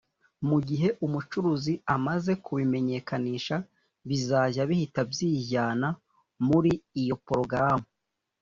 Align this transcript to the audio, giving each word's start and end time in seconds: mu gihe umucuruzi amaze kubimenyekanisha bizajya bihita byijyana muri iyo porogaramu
mu 0.47 0.57
gihe 0.67 0.87
umucuruzi 1.05 1.73
amaze 1.95 2.31
kubimenyekanisha 2.43 3.55
bizajya 4.07 4.61
bihita 4.69 5.01
byijyana 5.11 5.87
muri 6.47 6.71
iyo 7.01 7.15
porogaramu 7.25 7.87